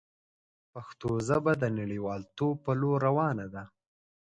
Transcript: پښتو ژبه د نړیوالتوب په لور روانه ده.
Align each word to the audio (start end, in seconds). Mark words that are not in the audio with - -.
پښتو 0.71 1.09
ژبه 1.27 1.53
د 1.61 1.63
نړیوالتوب 1.79 2.55
په 2.65 2.71
لور 2.79 2.97
روانه 3.07 3.45
ده. 3.53 3.63